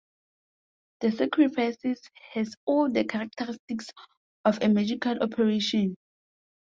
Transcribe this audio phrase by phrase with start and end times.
[1.01, 2.01] The sacrifices
[2.33, 3.89] has all the characteristics
[4.43, 5.95] of a magical operation.